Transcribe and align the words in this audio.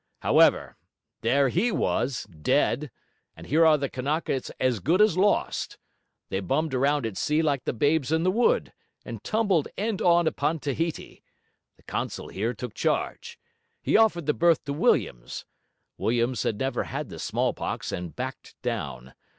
However, 0.23 0.77
there 1.21 1.49
HE 1.49 1.73
was, 1.73 2.23
dead; 2.23 2.89
and 3.37 3.45
here 3.45 3.63
are 3.63 3.77
the 3.77 3.87
Kanakas 3.87 4.49
as 4.59 4.79
good 4.79 4.99
as 4.99 5.15
lost. 5.15 5.77
They 6.29 6.39
bummed 6.39 6.73
around 6.73 7.05
at 7.05 7.17
sea 7.17 7.43
like 7.43 7.65
the 7.65 7.73
babes 7.73 8.11
in 8.11 8.23
the 8.23 8.31
wood; 8.31 8.73
and 9.05 9.23
tumbled 9.23 9.67
end 9.77 10.01
on 10.01 10.25
upon 10.25 10.57
Tahiti. 10.57 11.21
The 11.77 11.83
consul 11.83 12.29
here 12.29 12.55
took 12.55 12.73
charge. 12.73 13.37
He 13.79 13.95
offered 13.95 14.25
the 14.25 14.33
berth 14.33 14.63
to 14.65 14.73
Williams; 14.73 15.45
Williams 15.99 16.41
had 16.41 16.57
never 16.57 16.85
had 16.85 17.09
the 17.09 17.19
smallpox 17.19 17.91
and 17.91 18.15
backed 18.15 18.55
down. 18.63 19.13